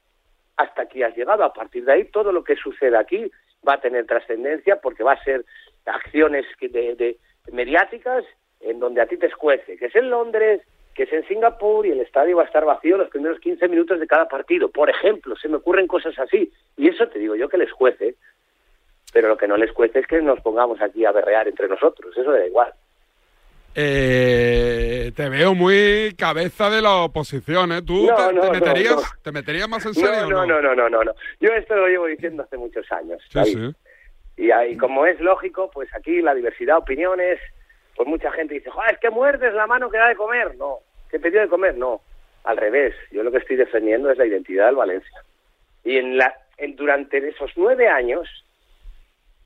hasta 0.55 0.83
aquí 0.83 1.03
has 1.03 1.15
llegado. 1.15 1.43
A 1.43 1.53
partir 1.53 1.85
de 1.85 1.93
ahí, 1.93 2.05
todo 2.05 2.31
lo 2.31 2.43
que 2.43 2.55
suceda 2.55 2.99
aquí 2.99 3.29
va 3.67 3.73
a 3.73 3.81
tener 3.81 4.05
trascendencia 4.05 4.79
porque 4.81 5.03
va 5.03 5.13
a 5.13 5.23
ser 5.23 5.45
acciones 5.85 6.45
de, 6.59 6.95
de 6.95 7.17
mediáticas 7.51 8.25
en 8.61 8.79
donde 8.79 9.01
a 9.01 9.05
ti 9.05 9.17
te 9.17 9.27
escuece, 9.27 9.77
que 9.77 9.85
es 9.85 9.95
en 9.95 10.09
Londres, 10.09 10.61
que 10.97 11.03
es 11.03 11.13
en 11.13 11.27
Singapur 11.27 11.85
y 11.85 11.91
el 11.91 12.01
estadio 12.01 12.37
va 12.37 12.43
a 12.43 12.47
estar 12.47 12.65
vacío 12.65 12.97
los 12.97 13.09
primeros 13.09 13.39
15 13.39 13.67
minutos 13.67 13.99
de 13.99 14.07
cada 14.07 14.27
partido. 14.27 14.71
Por 14.71 14.89
ejemplo, 14.89 15.35
se 15.35 15.47
me 15.47 15.57
ocurren 15.57 15.85
cosas 15.85 16.17
así. 16.17 16.51
Y 16.75 16.87
eso 16.87 17.07
te 17.07 17.19
digo 17.19 17.35
yo 17.35 17.49
que 17.49 17.59
les 17.59 17.71
juece. 17.71 18.15
Pero 19.13 19.29
lo 19.29 19.37
que 19.37 19.47
no 19.47 19.57
les 19.57 19.71
cuece 19.71 19.99
es 19.99 20.07
que 20.07 20.21
nos 20.21 20.39
pongamos 20.41 20.81
aquí 20.81 21.05
a 21.05 21.11
berrear 21.11 21.47
entre 21.47 21.67
nosotros. 21.67 22.15
Eso 22.17 22.31
da 22.31 22.45
igual. 22.45 22.73
Eh, 23.79 25.11
te 25.15 25.29
veo 25.29 25.53
muy 25.53 26.15
cabeza 26.17 26.69
de 26.69 26.81
la 26.81 26.95
oposición, 26.95 27.71
¿eh? 27.71 27.81
¿Tú 27.83 28.07
No, 28.07 28.15
te, 28.15 28.33
no, 28.33 28.41
te 28.41 28.47
no, 28.47 28.53
meterías, 28.53 28.95
no. 28.95 29.01
te 29.21 29.31
meterías 29.31 29.69
más 29.69 29.85
en 29.85 29.93
serio? 29.93 30.27
No, 30.29 30.45
no, 30.47 30.61
no, 30.61 30.73
no, 30.75 30.89
no, 30.89 31.03
no. 31.03 31.11
Yo 31.39 31.49
esto 31.53 31.75
lo 31.75 31.87
llevo 31.87 32.07
diciendo 32.07 32.41
hace 32.43 32.57
muchos 32.57 32.91
años. 32.91 33.21
Sí, 33.29 33.37
David. 33.37 33.69
sí. 34.35 34.43
Y 34.45 34.51
ahí, 34.51 34.75
como 34.77 35.05
es 35.05 35.19
lógico, 35.19 35.69
pues 35.71 35.89
aquí 35.95 36.21
la 36.21 36.33
diversidad 36.33 36.73
de 36.75 36.79
opiniones, 36.81 37.39
pues 37.95 38.07
mucha 38.09 38.31
gente 38.31 38.55
dice, 38.55 38.69
"Joder, 38.71 38.93
es 38.93 38.99
que 38.99 39.09
muerdes 39.11 39.53
la 39.53 39.67
mano 39.67 39.89
que 39.91 39.97
da 39.97 40.07
de 40.09 40.15
comer. 40.15 40.55
No, 40.57 40.79
que 41.11 41.19
te 41.19 41.29
dio 41.31 41.41
de 41.41 41.47
comer, 41.47 41.77
no. 41.77 42.01
Al 42.43 42.57
revés, 42.57 42.95
yo 43.11 43.21
lo 43.23 43.31
que 43.31 43.37
estoy 43.39 43.57
defendiendo 43.57 44.09
es 44.09 44.17
la 44.17 44.25
identidad 44.25 44.67
del 44.67 44.75
Valencia. 44.75 45.23
Y 45.83 45.97
en 45.97 46.17
la, 46.17 46.35
en, 46.57 46.75
durante 46.75 47.17
esos 47.27 47.51
nueve 47.57 47.87
años, 47.87 48.27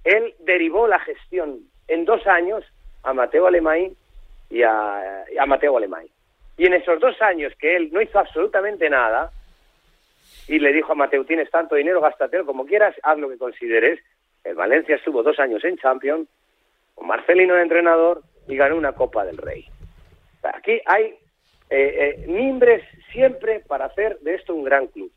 él 0.04 0.34
derivó 0.40 0.88
la 0.88 1.00
gestión 1.00 1.60
en 1.88 2.06
dos 2.06 2.26
años 2.28 2.64
a 3.04 3.14
Mateo 3.14 3.48
Alemán 3.48 3.96
y 4.50 4.64
a, 4.64 5.26
Mateo 5.48 5.78
Alemán. 5.78 6.06
Y 6.58 6.66
en 6.66 6.74
esos 6.74 7.00
dos 7.00 7.22
años 7.22 7.54
que 7.60 7.76
él 7.76 7.90
no 7.92 8.02
hizo 8.02 8.20
absolutamente 8.20 8.90
nada, 8.90 9.32
y 10.48 10.60
le 10.60 10.74
dijo 10.74 10.92
a 10.92 10.96
Mateo, 10.96 11.26
tienes 11.26 11.50
tanto 11.50 11.76
dinero, 11.76 12.02
gástatelo 12.02 12.46
como 12.46 12.66
quieras, 12.66 12.96
haz 13.04 13.18
lo 13.18 13.30
que 13.30 13.38
consideres. 13.38 14.00
El 14.44 14.56
Valencia 14.56 14.96
estuvo 14.96 15.24
dos 15.24 15.40
años 15.40 15.64
en 15.64 15.78
Champions, 15.78 16.28
con 16.96 17.08
Marcelino 17.08 17.56
de 17.56 17.62
entrenador, 17.62 18.22
y 18.48 18.56
ganó 18.56 18.76
una 18.76 18.94
Copa 18.94 19.24
del 19.24 19.38
Rey. 19.38 19.66
Aquí 20.44 20.82
hay 20.86 21.16
eh, 21.70 22.16
eh, 22.20 22.26
mimbres 22.28 22.84
siempre 23.12 23.62
para 23.62 23.86
hacer 23.86 24.20
de 24.20 24.36
esto 24.36 24.54
un 24.54 24.64
gran 24.64 24.88
club. 24.88 25.12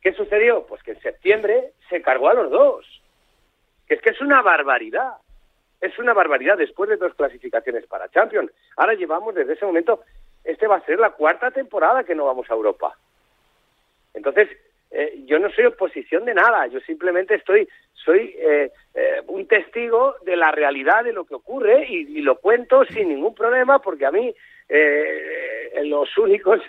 ¿Qué 0.00 0.12
sucedió? 0.12 0.66
Pues 0.66 0.82
que 0.82 0.92
en 0.92 1.00
septiembre 1.00 1.72
se 1.88 2.02
cargó 2.02 2.28
a 2.28 2.34
los 2.34 2.50
dos. 2.50 3.02
Que 3.86 3.94
es 3.94 4.02
que 4.02 4.10
es 4.10 4.20
una 4.20 4.42
barbaridad. 4.42 5.14
Es 5.80 5.98
una 5.98 6.14
barbaridad 6.14 6.56
después 6.56 6.88
de 6.88 6.96
dos 6.96 7.14
clasificaciones 7.14 7.86
para 7.86 8.08
Champions. 8.08 8.50
Ahora 8.76 8.94
llevamos 8.94 9.34
desde 9.34 9.52
ese 9.52 9.66
momento, 9.66 10.00
este 10.42 10.66
va 10.66 10.76
a 10.76 10.86
ser 10.86 10.98
la 10.98 11.10
cuarta 11.10 11.50
temporada 11.50 12.04
que 12.04 12.14
no 12.14 12.24
vamos 12.24 12.50
a 12.50 12.54
Europa. 12.54 12.96
Entonces, 14.14 14.48
eh, 14.90 15.22
yo 15.26 15.38
no 15.38 15.50
soy 15.50 15.66
oposición 15.66 16.24
de 16.24 16.34
nada, 16.34 16.66
yo 16.68 16.80
simplemente 16.80 17.34
estoy, 17.34 17.68
soy 17.92 18.34
eh, 18.38 18.70
eh, 18.94 19.22
un 19.26 19.46
testigo 19.48 20.14
de 20.24 20.36
la 20.36 20.52
realidad 20.52 21.04
de 21.04 21.12
lo 21.12 21.24
que 21.24 21.34
ocurre 21.34 21.84
y, 21.88 22.18
y 22.18 22.22
lo 22.22 22.38
cuento 22.38 22.84
sin 22.84 23.08
ningún 23.08 23.34
problema 23.34 23.80
porque 23.80 24.06
a 24.06 24.12
mí 24.12 24.32
eh, 24.68 25.82
los 25.84 26.16
únicos 26.16 26.60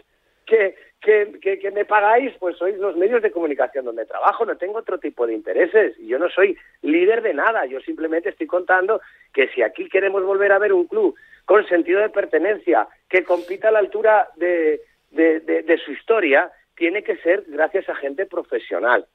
que, 0.46 0.76
que, 1.06 1.72
me 1.72 1.86
pagáis 1.86 2.34
pues 2.40 2.58
sois 2.58 2.78
los 2.78 2.98
medios 2.98 3.22
de 3.22 3.32
comunicación 3.32 3.86
donde 3.86 4.06
trabajo, 4.06 4.44
no 4.44 4.58
tengo 4.58 4.80
otro 4.80 4.98
tipo 4.98 5.28
de 5.28 5.36
intereses 5.36 5.96
y 6.00 6.08
yo 6.08 6.18
no 6.18 6.30
soy 6.30 6.58
líder 6.82 7.22
de 7.22 7.34
nada, 7.34 7.66
yo 7.66 7.80
simplemente 7.82 8.30
estoy 8.30 8.48
contando 8.48 9.02
que 9.32 9.48
si 9.50 9.62
aquí 9.62 9.88
queremos 9.88 10.24
volver 10.24 10.52
a 10.52 10.60
ver 10.60 10.74
un 10.74 10.88
club 10.88 11.16
con 11.46 11.68
sentido 11.68 12.02
de 12.02 12.10
pertenencia, 12.10 12.88
que 13.08 13.24
compita 13.24 13.68
a 13.68 13.72
la 13.72 13.80
altura 13.80 14.30
de, 14.36 14.82
de, 15.12 15.82
su 15.86 15.92
historia, 15.92 16.52
tiene 16.76 17.04
que 17.04 17.18
ser 17.18 17.44
gracias 17.48 17.88
a 17.88 17.96
gente 17.96 18.26
profesional. 18.26 19.06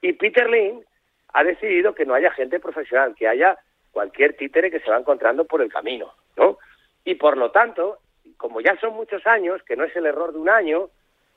Y 0.00 0.12
Peter 0.12 0.48
Lin 0.48 0.84
ha 1.32 1.42
decidido 1.42 1.92
que 1.94 2.06
no 2.06 2.14
haya 2.14 2.30
gente 2.30 2.60
profesional, 2.60 3.16
que 3.16 3.26
haya 3.26 3.58
cualquier 3.90 4.36
títere 4.36 4.70
que 4.70 4.78
se 4.78 4.90
va 4.90 4.98
encontrando 4.98 5.44
por 5.44 5.60
el 5.60 5.72
camino, 5.72 6.14
¿no? 6.36 6.58
Y 7.04 7.16
por 7.16 7.36
lo 7.36 7.50
tanto, 7.50 7.98
como 8.36 8.60
ya 8.60 8.78
son 8.80 8.94
muchos 8.94 9.26
años, 9.26 9.60
que 9.64 9.74
no 9.74 9.82
es 9.82 9.94
el 9.96 10.06
error 10.06 10.32
de 10.32 10.38
un 10.38 10.48
año, 10.48 10.88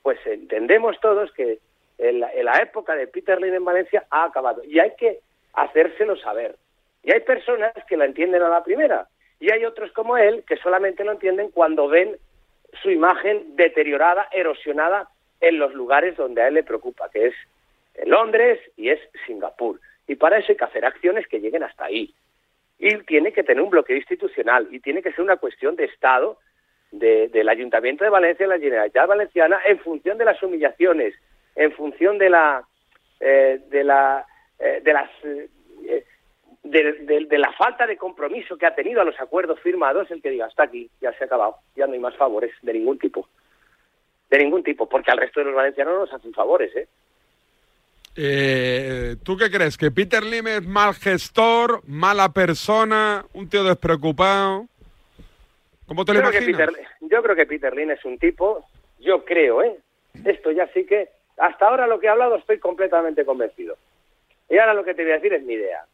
pues 0.06 0.24
entendemos 0.24 1.00
todos 1.00 1.32
que 1.32 1.58
en 1.98 2.20
la, 2.20 2.58
época 2.62 2.94
de 2.94 3.08
Peter 3.08 3.42
Lin 3.42 3.54
en 3.54 3.64
Valencia 3.64 4.04
ha 4.08 4.22
acabado. 4.22 4.62
Y 4.62 4.78
hay 4.78 4.92
que 4.96 5.18
hacérselo 5.52 6.14
saber. 6.14 6.54
Y 7.02 7.10
hay 7.10 7.22
personas 7.22 7.72
que 7.88 7.96
la 7.96 8.04
entienden 8.04 8.40
a 8.42 8.48
la 8.48 8.62
primera 8.62 9.08
Y 9.40 9.50
hay 9.50 9.64
otros 9.64 9.90
como 9.90 10.16
él 10.16 10.44
que 10.46 10.58
solamente 10.58 11.02
lo 11.02 11.10
entienden 11.10 11.50
cuando 11.50 11.88
ven 11.88 12.16
su 12.84 12.92
imagen 12.92 13.56
deteriorada, 13.56 14.28
erosionada 14.30 15.08
en 15.40 15.58
los 15.58 15.74
lugares 15.74 16.16
donde 16.16 16.40
a 16.40 16.46
él 16.46 16.54
le 16.54 16.62
preocupa, 16.62 17.10
que 17.10 17.26
es 17.26 17.34
Londres 18.04 18.60
y 18.76 18.90
es 18.90 19.00
Singapur. 19.26 19.80
Y 20.06 20.14
para 20.14 20.38
eso 20.38 20.52
hay 20.52 20.56
que 20.56 20.64
hacer 20.66 20.84
acciones 20.84 21.26
que 21.26 21.40
lleguen 21.40 21.64
hasta 21.64 21.86
ahí. 21.86 22.14
Y 22.78 22.96
tiene 22.98 23.32
que 23.32 23.42
tener 23.42 23.60
un 23.60 23.70
bloqueo 23.70 23.96
institucional 23.96 24.68
y 24.70 24.78
tiene 24.78 25.02
que 25.02 25.10
ser 25.10 25.22
una 25.22 25.38
cuestión 25.38 25.74
de 25.74 25.86
Estado 25.86 26.38
del 26.98 27.48
Ayuntamiento 27.48 28.04
de 28.04 28.10
Valencia 28.10 28.46
y 28.46 28.48
la 28.48 28.58
Generalitat 28.58 29.06
Valenciana 29.06 29.60
en 29.66 29.78
función 29.80 30.18
de 30.18 30.24
las 30.24 30.42
humillaciones, 30.42 31.14
en 31.54 31.72
función 31.72 32.18
de 32.18 32.30
la 32.30 32.64
eh, 33.20 33.60
de 33.70 33.84
la 33.84 34.26
eh, 34.58 34.80
de 34.82 35.48
eh, 35.88 36.04
de, 36.64 37.38
la 37.38 37.52
falta 37.52 37.86
de 37.86 37.96
compromiso 37.96 38.56
que 38.56 38.66
ha 38.66 38.74
tenido 38.74 39.00
a 39.00 39.04
los 39.04 39.18
acuerdos 39.20 39.60
firmados, 39.60 40.10
el 40.10 40.20
que 40.20 40.30
diga, 40.30 40.46
hasta 40.46 40.64
aquí, 40.64 40.90
ya 41.00 41.12
se 41.12 41.24
ha 41.24 41.26
acabado, 41.26 41.56
ya 41.76 41.86
no 41.86 41.92
hay 41.92 41.98
más 41.98 42.16
favores 42.16 42.52
de 42.62 42.72
ningún 42.72 42.98
tipo. 42.98 43.28
De 44.28 44.38
ningún 44.38 44.64
tipo, 44.64 44.88
porque 44.88 45.10
al 45.10 45.18
resto 45.18 45.40
de 45.40 45.46
los 45.46 45.54
valencianos 45.54 45.94
no 45.94 46.00
nos 46.00 46.12
hacen 46.12 46.32
favores, 46.32 46.74
¿eh? 46.74 46.88
Eh, 48.18 49.16
¿Tú 49.22 49.36
qué 49.36 49.50
crees? 49.50 49.76
¿Que 49.76 49.90
Peter 49.90 50.24
Lim 50.24 50.46
es 50.46 50.66
mal 50.66 50.94
gestor, 50.94 51.82
mala 51.86 52.30
persona, 52.30 53.26
un 53.34 53.48
tío 53.48 53.62
despreocupado? 53.62 54.66
¿Cómo 55.86 56.04
te 56.04 56.14
lo 56.14 56.20
imaginas? 56.20 56.70
yo 57.00 57.22
creo 57.22 57.36
que 57.36 57.46
Peter 57.46 57.74
Lim 57.74 57.90
es 57.90 58.04
un 58.04 58.18
tipo, 58.18 58.64
yo 58.98 59.24
creo, 59.24 59.62
¿eh? 59.62 59.76
Esto 60.24 60.50
ya 60.50 60.66
sí 60.68 60.84
que, 60.84 61.08
hasta 61.36 61.68
ahora 61.68 61.86
lo 61.86 62.00
que 62.00 62.06
he 62.06 62.10
hablado 62.10 62.36
estoy 62.36 62.58
completamente 62.58 63.24
convencido. 63.24 63.76
Y 64.48 64.58
ahora 64.58 64.74
lo 64.74 64.84
que 64.84 64.94
te 64.94 65.02
voy 65.02 65.12
a 65.12 65.16
decir 65.16 65.32
es 65.32 65.42
mi 65.42 65.54
idea. 65.54 65.84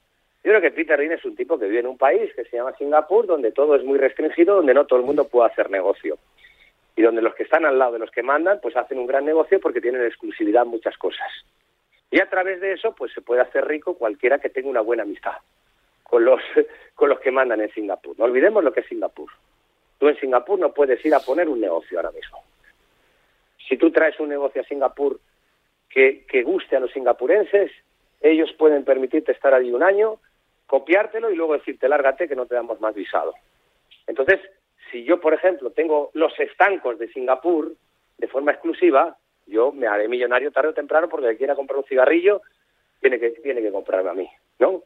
Yo 0.45 0.51
creo 0.51 0.61
que 0.61 0.71
Peter 0.71 0.99
Lim 0.99 1.13
es 1.13 1.25
un 1.25 1.37
tipo 1.37 1.59
que 1.59 1.67
vive 1.67 1.81
en 1.81 1.87
un 1.87 1.99
país 1.99 2.33
que 2.35 2.45
se 2.45 2.57
llama 2.57 2.75
Singapur, 2.77 3.27
donde 3.27 3.53
todo 3.53 3.77
es 3.77 3.85
muy 3.85 3.99
restringido, 3.99 4.57
donde 4.57 4.75
no 4.75 4.87
todo 4.87 4.99
el 4.99 5.05
mundo 5.05 5.29
puede 5.29 5.51
hacer 5.51 5.71
negocio. 5.71 6.19
Y 6.97 7.03
donde 7.03 7.23
los 7.23 7.35
que 7.35 7.45
están 7.45 7.65
al 7.65 7.79
lado 7.79 7.93
de 7.93 7.99
los 8.01 8.11
que 8.11 8.23
mandan, 8.23 8.59
pues 8.61 8.77
hacen 8.77 8.99
un 8.99 9.07
gran 9.07 9.25
negocio 9.25 9.61
porque 9.61 9.81
tienen 9.81 10.05
exclusividad 10.05 10.65
en 10.65 10.71
muchas 10.71 10.97
cosas. 10.99 11.31
Y 12.11 12.21
a 12.21 12.29
través 12.29 12.61
de 12.61 12.73
eso, 12.73 12.95
pues 12.95 13.13
se 13.13 13.23
puede 13.23 13.41
hacer 13.41 13.67
rico 13.67 13.95
cualquiera 13.95 14.39
que 14.39 14.51
tenga 14.51 14.69
una 14.69 14.81
buena 14.81 15.05
amistad 15.05 15.37
con 16.03 16.25
los, 16.25 16.43
con 16.95 17.09
los 17.09 17.21
que 17.21 17.31
mandan 17.31 17.61
en 17.61 17.73
Singapur. 17.73 18.19
No 18.19 18.25
olvidemos 18.25 18.63
lo 18.63 18.73
que 18.73 18.81
es 18.81 18.87
Singapur. 18.87 19.31
Tú 20.03 20.09
en 20.09 20.19
Singapur 20.19 20.59
no 20.59 20.73
puedes 20.73 21.07
ir 21.07 21.15
a 21.15 21.21
poner 21.21 21.49
un 21.49 21.61
negocio 21.61 21.97
ahora 21.97 22.11
mismo. 22.11 22.43
Si 23.69 23.77
tú 23.77 23.93
traes 23.93 24.19
un 24.19 24.31
negocio 24.31 24.61
a 24.61 24.65
Singapur 24.65 25.21
que, 25.89 26.43
guste 26.45 26.75
a 26.75 26.81
los 26.81 26.91
singapurenses, 26.91 27.71
ellos 28.21 28.53
pueden 28.59 28.85
permitirte 28.85 29.31
estar 29.31 29.55
allí 29.55 29.71
un 29.71 29.85
año, 29.85 30.19
copiártelo 30.67 31.31
y 31.31 31.37
luego 31.37 31.53
decirte 31.53 31.89
lárgate 31.89 32.27
que 32.27 32.35
no 32.35 32.47
te 32.47 32.57
damos 32.57 32.81
más 32.81 32.97
visado. 32.97 33.33
Entonces, 34.09 34.41
si 34.91 35.05
yo, 35.05 35.21
por 35.21 35.35
ejemplo, 35.35 35.71
tengo 35.71 36.11
los 36.15 36.37
estancos 36.41 36.99
de 36.99 37.07
Singapur 37.13 37.73
de 38.19 38.27
forma 38.27 38.51
exclusiva, 38.51 39.17
yo 39.47 39.71
me 39.71 39.87
haré 39.87 40.09
millonario 40.09 40.51
tarde 40.51 40.71
o 40.71 40.75
temprano 40.75 41.09
porque 41.09 41.27
el 41.27 41.33
que 41.35 41.39
quiera 41.39 41.55
comprar 41.55 41.79
un 41.79 41.85
cigarrillo 41.85 42.43
tiene 43.01 43.21
que, 43.21 43.31
tiene 43.31 43.63
que 43.63 43.71
comprarme 43.71 44.11
a 44.11 44.15
mí, 44.15 44.29
¿no? 44.59 44.83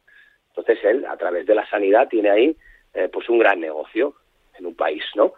Entonces 0.50 0.78
él, 0.85 1.06
a 1.06 1.16
través 1.16 1.46
de 1.46 1.54
la 1.54 1.66
sanidad, 1.70 2.06
tiene 2.06 2.28
ahí 2.28 2.56
eh, 2.92 3.08
pues 3.11 3.30
un 3.30 3.38
gran 3.38 3.61
negocio 3.61 4.14
en 4.58 4.66
un 4.66 4.75
país, 4.75 5.02
¿no? 5.14 5.34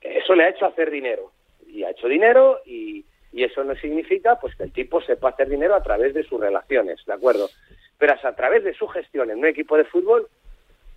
Eso 0.00 0.34
le 0.34 0.44
ha 0.44 0.50
hecho 0.50 0.66
hacer 0.66 0.90
dinero. 0.90 1.32
Y 1.66 1.84
ha 1.84 1.90
hecho 1.90 2.08
dinero 2.08 2.60
y, 2.64 3.04
eso 3.32 3.62
no 3.62 3.76
significa 3.76 4.36
pues 4.40 4.56
que 4.56 4.64
el 4.64 4.72
tipo 4.72 5.00
sepa 5.00 5.28
hacer 5.28 5.48
dinero 5.48 5.76
a 5.76 5.82
través 5.82 6.12
de 6.12 6.24
sus 6.24 6.40
relaciones, 6.40 6.98
¿de 7.06 7.12
acuerdo? 7.12 7.48
Pero 7.96 8.14
a 8.20 8.34
través 8.34 8.64
de 8.64 8.74
su 8.74 8.88
gestión 8.88 9.30
en 9.30 9.38
un 9.38 9.46
equipo 9.46 9.76
de 9.76 9.84
fútbol 9.84 10.26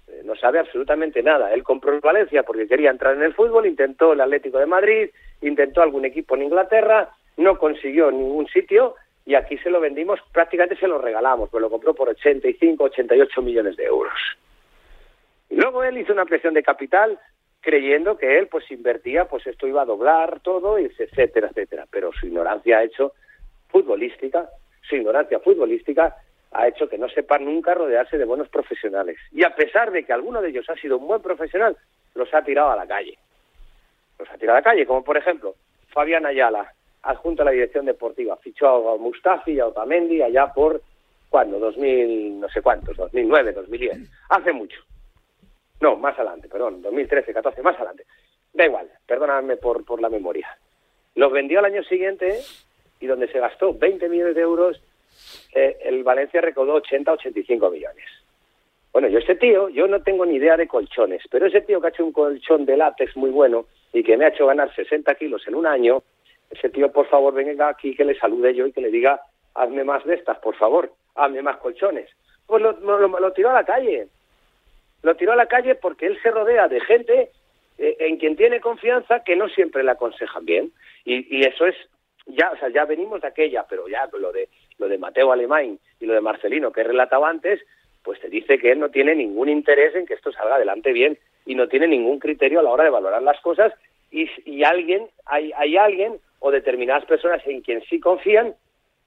eh, 0.07 0.21
no 0.23 0.35
sabe 0.35 0.57
absolutamente 0.57 1.21
nada. 1.21 1.53
Él 1.53 1.61
compró 1.61 1.93
el 1.93 1.99
Valencia 1.99 2.41
porque 2.41 2.67
quería 2.67 2.89
entrar 2.89 3.15
en 3.15 3.21
el 3.21 3.35
fútbol, 3.35 3.67
intentó 3.67 4.13
el 4.13 4.21
Atlético 4.21 4.57
de 4.57 4.65
Madrid, 4.65 5.09
intentó 5.41 5.83
algún 5.83 6.03
equipo 6.05 6.35
en 6.35 6.43
Inglaterra, 6.43 7.09
no 7.37 7.59
consiguió 7.59 8.09
ningún 8.09 8.47
sitio 8.47 8.95
y 9.25 9.35
aquí 9.35 9.57
se 9.59 9.69
lo 9.69 9.79
vendimos, 9.79 10.19
prácticamente 10.31 10.79
se 10.79 10.87
lo 10.87 10.97
regalamos, 10.97 11.49
pues 11.49 11.61
lo 11.61 11.69
compró 11.69 11.93
por 11.93 12.09
85, 12.09 12.85
88 12.85 13.41
millones 13.41 13.77
de 13.77 13.85
euros. 13.85 14.13
Luego 15.51 15.83
él 15.83 15.97
hizo 15.97 16.13
una 16.13 16.25
presión 16.25 16.53
de 16.53 16.63
capital 16.63 17.19
creyendo 17.59 18.17
que 18.17 18.39
él 18.39 18.47
pues 18.47 18.69
invertía, 18.71 19.25
pues 19.25 19.45
esto 19.45 19.67
iba 19.67 19.83
a 19.83 19.85
doblar 19.85 20.39
todo, 20.39 20.77
etcétera, 20.77 21.49
etcétera. 21.49 21.85
Pero 21.89 22.11
su 22.11 22.25
ignorancia 22.25 22.79
ha 22.79 22.83
hecho 22.83 23.13
futbolística, 23.69 24.49
su 24.81 24.95
ignorancia 24.95 25.39
futbolística 25.39 26.15
ha 26.51 26.67
hecho 26.67 26.89
que 26.89 26.97
no 26.97 27.07
sepa 27.07 27.37
nunca 27.37 27.73
rodearse 27.73 28.17
de 28.17 28.25
buenos 28.25 28.49
profesionales. 28.49 29.17
Y 29.31 29.43
a 29.43 29.55
pesar 29.55 29.91
de 29.91 30.03
que 30.03 30.11
alguno 30.11 30.41
de 30.41 30.49
ellos 30.49 30.69
ha 30.69 30.75
sido 30.75 30.97
un 30.97 31.07
buen 31.07 31.21
profesional, 31.21 31.77
los 32.15 32.33
ha 32.33 32.43
tirado 32.43 32.71
a 32.71 32.75
la 32.75 32.87
calle. 32.87 33.17
Los 34.19 34.29
ha 34.29 34.37
tirado 34.37 34.57
a 34.57 34.59
la 34.59 34.63
calle, 34.63 34.85
como 34.85 35.03
por 35.03 35.17
ejemplo 35.17 35.55
Fabián 35.89 36.25
Ayala, 36.25 36.73
adjunto 37.03 37.41
a 37.41 37.45
la 37.45 37.51
dirección 37.51 37.85
deportiva. 37.85 38.37
Fichó 38.37 38.91
a 38.91 38.97
Mustafi 38.97 39.53
y 39.53 39.59
a 39.59 39.67
Otamendi 39.67 40.21
allá 40.21 40.47
por, 40.47 40.81
¿cuándo? 41.29 41.59
2000, 41.59 42.39
no 42.39 42.49
sé 42.49 42.61
cuántos, 42.61 42.97
2009, 42.97 43.53
2010. 43.53 43.97
Hace 44.29 44.51
mucho. 44.51 44.81
No, 45.81 45.97
más 45.97 46.17
adelante, 46.17 46.47
perdón, 46.47 46.81
2013, 46.81 47.33
14, 47.33 47.61
más 47.61 47.75
adelante. 47.75 48.05
Da 48.53 48.65
igual, 48.65 48.89
perdóname 49.05 49.57
por, 49.57 49.83
por 49.83 50.01
la 50.01 50.09
memoria. 50.09 50.47
Los 51.15 51.31
vendió 51.31 51.59
al 51.59 51.65
año 51.65 51.83
siguiente 51.83 52.39
y 52.99 53.07
donde 53.07 53.27
se 53.27 53.39
gastó 53.39 53.73
20 53.73 54.07
millones 54.07 54.35
de 54.35 54.41
euros, 54.41 54.81
eh, 55.53 55.77
el 55.83 56.03
Valencia 56.03 56.39
recaudó 56.39 56.75
80, 56.75 57.11
85 57.13 57.69
millones. 57.69 58.05
Bueno, 58.93 59.07
yo 59.07 59.19
ese 59.19 59.35
tío, 59.35 59.69
yo 59.69 59.87
no 59.87 60.01
tengo 60.01 60.25
ni 60.25 60.35
idea 60.35 60.57
de 60.57 60.67
colchones, 60.67 61.23
pero 61.31 61.45
ese 61.45 61.61
tío 61.61 61.79
que 61.79 61.87
ha 61.87 61.89
hecho 61.89 62.05
un 62.05 62.11
colchón 62.11 62.65
de 62.65 62.77
látex 62.77 63.15
muy 63.15 63.29
bueno 63.29 63.65
y 63.93 64.03
que 64.03 64.17
me 64.17 64.25
ha 64.25 64.29
hecho 64.29 64.47
ganar 64.47 64.73
60 64.75 65.15
kilos 65.15 65.47
en 65.47 65.55
un 65.55 65.65
año, 65.65 66.03
ese 66.49 66.69
tío, 66.69 66.91
por 66.91 67.07
favor, 67.07 67.33
venga 67.33 67.69
aquí, 67.69 67.95
que 67.95 68.03
le 68.03 68.19
salude 68.19 68.53
yo 68.53 68.67
y 68.67 68.73
que 68.73 68.81
le 68.81 68.91
diga, 68.91 69.21
hazme 69.55 69.83
más 69.83 70.03
de 70.05 70.15
estas, 70.15 70.37
por 70.39 70.55
favor, 70.55 70.91
hazme 71.15 71.41
más 71.41 71.57
colchones. 71.57 72.09
Pues 72.45 72.61
lo, 72.61 72.73
lo, 72.73 73.31
tiró 73.31 73.51
a 73.51 73.53
la 73.53 73.63
calle. 73.63 74.07
Lo 75.03 75.15
tiró 75.15 75.31
a 75.31 75.35
la 75.35 75.47
calle 75.47 75.75
porque 75.75 76.07
él 76.07 76.19
se 76.21 76.31
rodea 76.31 76.67
de 76.67 76.79
gente 76.81 77.29
eh, 77.77 77.95
en 77.99 78.17
quien 78.17 78.35
tiene 78.35 78.59
confianza 78.59 79.23
que 79.23 79.35
no 79.35 79.49
siempre 79.49 79.83
le 79.83 79.91
aconsejan 79.91 80.45
bien. 80.45 80.71
Y, 81.05 81.37
y 81.37 81.43
eso 81.43 81.65
es, 81.65 81.75
ya, 82.27 82.51
o 82.51 82.57
sea, 82.57 82.69
ya 82.69 82.85
venimos 82.85 83.21
de 83.21 83.27
aquella, 83.27 83.65
pero 83.67 83.87
ya 83.87 84.07
lo 84.17 84.31
de, 84.31 84.49
lo 84.77 84.87
de 84.87 84.97
Mateo 84.97 85.31
Alemán 85.31 85.79
y 85.99 86.05
lo 86.05 86.13
de 86.13 86.21
Marcelino, 86.21 86.71
que 86.71 86.81
he 86.81 86.85
relatado 86.85 87.25
antes, 87.25 87.59
pues 88.03 88.19
te 88.19 88.29
dice 88.29 88.57
que 88.59 88.71
él 88.71 88.79
no 88.79 88.89
tiene 88.89 89.15
ningún 89.15 89.49
interés 89.49 89.95
en 89.95 90.05
que 90.05 90.13
esto 90.13 90.31
salga 90.31 90.55
adelante 90.55 90.91
bien 90.91 91.17
y 91.45 91.55
no 91.55 91.67
tiene 91.67 91.87
ningún 91.87 92.19
criterio 92.19 92.59
a 92.59 92.63
la 92.63 92.69
hora 92.69 92.83
de 92.83 92.89
valorar 92.89 93.21
las 93.21 93.39
cosas 93.41 93.73
y, 94.11 94.29
y 94.45 94.63
alguien, 94.63 95.07
hay, 95.25 95.51
hay 95.55 95.77
alguien 95.77 96.19
o 96.39 96.51
determinadas 96.51 97.05
personas 97.05 97.41
en 97.45 97.61
quien 97.61 97.81
sí 97.83 97.99
confían 97.99 98.55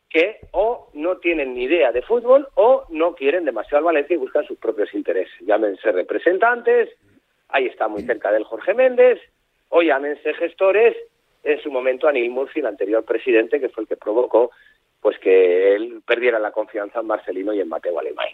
que 0.08 0.40
o 0.52 0.88
no 0.94 1.18
tienen 1.18 1.54
ni 1.54 1.64
idea 1.64 1.92
de 1.92 2.02
fútbol 2.02 2.48
o 2.54 2.84
no 2.90 3.14
quieren 3.14 3.44
demasiado 3.44 3.78
al 3.78 3.84
Valencia 3.84 4.14
y 4.14 4.18
buscan 4.18 4.46
sus 4.46 4.58
propios 4.58 4.92
intereses. 4.94 5.34
Llámense 5.40 5.90
representantes, 5.90 6.90
ahí 7.48 7.66
está 7.66 7.88
muy 7.88 8.02
cerca 8.02 8.30
del 8.30 8.44
Jorge 8.44 8.74
Méndez, 8.74 9.20
o 9.70 9.82
llámense 9.82 10.34
gestores, 10.34 10.96
en 11.42 11.60
su 11.60 11.70
momento 11.70 12.08
Anil 12.08 12.30
Murphy, 12.30 12.60
el 12.60 12.66
anterior 12.66 13.04
presidente, 13.04 13.60
que 13.60 13.68
fue 13.68 13.82
el 13.82 13.88
que 13.88 13.96
provocó 13.96 14.50
pues 15.04 15.18
que 15.18 15.74
él 15.74 16.00
perdiera 16.06 16.38
la 16.38 16.50
confianza 16.50 17.00
en 17.00 17.06
Marcelino 17.06 17.52
y 17.52 17.60
en 17.60 17.68
Mateo 17.68 17.98
Alemán. 17.98 18.28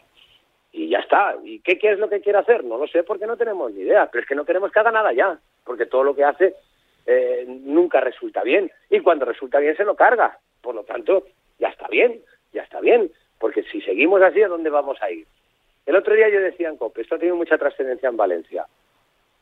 Y 0.70 0.88
ya 0.88 1.00
está. 1.00 1.36
¿Y 1.42 1.58
qué, 1.62 1.76
qué 1.80 1.90
es 1.90 1.98
lo 1.98 2.08
que 2.08 2.20
quiere 2.20 2.38
hacer? 2.38 2.62
No 2.62 2.78
lo 2.78 2.86
sé 2.86 3.02
porque 3.02 3.26
no 3.26 3.36
tenemos 3.36 3.72
ni 3.72 3.80
idea, 3.80 4.08
pero 4.08 4.22
es 4.22 4.28
que 4.28 4.36
no 4.36 4.44
queremos 4.44 4.70
que 4.70 4.78
haga 4.78 4.92
nada 4.92 5.12
ya, 5.12 5.36
porque 5.64 5.86
todo 5.86 6.04
lo 6.04 6.14
que 6.14 6.22
hace 6.22 6.54
eh, 7.06 7.44
nunca 7.48 8.00
resulta 8.00 8.44
bien. 8.44 8.70
Y 8.88 9.00
cuando 9.00 9.24
resulta 9.24 9.58
bien 9.58 9.76
se 9.76 9.84
lo 9.84 9.96
carga. 9.96 10.38
Por 10.62 10.76
lo 10.76 10.84
tanto, 10.84 11.24
ya 11.60 11.68
está 11.68 11.86
bien, 11.88 12.20
ya 12.52 12.62
está 12.62 12.80
bien. 12.80 13.10
Porque 13.38 13.62
si 13.62 13.80
seguimos 13.82 14.20
así, 14.22 14.42
¿a 14.42 14.48
dónde 14.48 14.70
vamos 14.70 15.00
a 15.00 15.10
ir? 15.10 15.26
El 15.86 15.96
otro 15.96 16.14
día 16.14 16.28
yo 16.28 16.40
decía 16.40 16.68
en 16.68 16.76
COPE, 16.76 17.02
esto 17.02 17.14
ha 17.14 17.18
tenido 17.18 17.36
mucha 17.36 17.56
trascendencia 17.56 18.08
en 18.08 18.16
Valencia. 18.16 18.66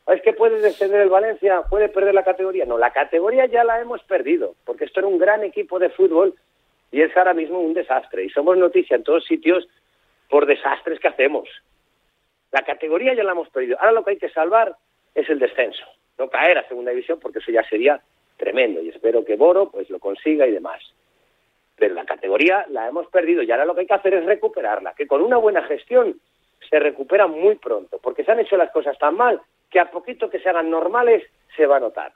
¿Es 0.07 0.21
que 0.21 0.33
puede 0.33 0.61
descender 0.61 1.01
el 1.01 1.09
Valencia? 1.09 1.63
¿Puede 1.69 1.89
perder 1.89 2.13
la 2.13 2.23
categoría? 2.23 2.65
No, 2.65 2.77
la 2.77 2.91
categoría 2.91 3.45
ya 3.45 3.63
la 3.63 3.79
hemos 3.79 4.01
perdido, 4.03 4.55
porque 4.65 4.85
esto 4.85 5.01
era 5.01 5.07
un 5.07 5.19
gran 5.19 5.43
equipo 5.43 5.79
de 5.79 5.89
fútbol 5.89 6.35
y 6.91 7.01
es 7.01 7.15
ahora 7.15 7.33
mismo 7.33 7.59
un 7.59 7.73
desastre. 7.73 8.23
Y 8.23 8.29
somos 8.29 8.57
noticia 8.57 8.95
en 8.95 9.03
todos 9.03 9.25
sitios 9.25 9.67
por 10.29 10.45
desastres 10.45 10.99
que 10.99 11.07
hacemos. 11.07 11.49
La 12.51 12.63
categoría 12.63 13.13
ya 13.13 13.23
la 13.23 13.33
hemos 13.33 13.49
perdido. 13.49 13.77
Ahora 13.79 13.91
lo 13.91 14.03
que 14.03 14.11
hay 14.11 14.17
que 14.17 14.29
salvar 14.29 14.75
es 15.13 15.29
el 15.29 15.39
descenso 15.39 15.85
no 16.19 16.29
caer 16.29 16.57
a 16.57 16.67
segunda 16.67 16.91
división 16.91 17.19
porque 17.19 17.39
eso 17.39 17.51
ya 17.51 17.63
sería 17.63 17.99
tremendo 18.37 18.81
y 18.81 18.89
espero 18.89 19.25
que 19.25 19.37
Boro 19.37 19.71
pues 19.71 19.89
lo 19.89 19.99
consiga 19.99 20.45
y 20.45 20.51
demás. 20.51 20.81
Pero 21.79 21.95
la 21.95 22.05
categoría 22.05 22.65
la 22.69 22.87
hemos 22.87 23.07
perdido 23.07 23.41
y 23.41 23.51
ahora 23.51 23.65
lo 23.65 23.73
que 23.73 23.81
hay 23.81 23.87
que 23.87 23.93
hacer 23.93 24.13
es 24.13 24.25
recuperarla, 24.25 24.93
que 24.93 25.07
con 25.07 25.21
una 25.21 25.37
buena 25.37 25.63
gestión 25.63 26.19
se 26.69 26.79
recupera 26.79 27.25
muy 27.27 27.55
pronto, 27.55 27.99
porque 28.01 28.23
se 28.23 28.31
han 28.31 28.39
hecho 28.39 28.57
las 28.57 28.71
cosas 28.71 28.97
tan 28.99 29.15
mal 29.15 29.41
que 29.69 29.79
a 29.79 29.89
poquito 29.89 30.29
que 30.29 30.39
se 30.39 30.49
hagan 30.49 30.69
normales 30.69 31.23
se 31.55 31.65
va 31.65 31.77
a 31.77 31.79
notar. 31.79 32.11